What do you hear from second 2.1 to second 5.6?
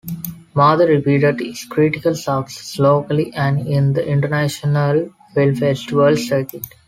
success locally and in the international film